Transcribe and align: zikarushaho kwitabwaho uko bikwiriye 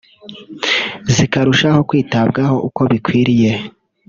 zikarushaho 1.13 1.79
kwitabwaho 1.89 2.55
uko 2.67 2.81
bikwiriye 2.91 3.51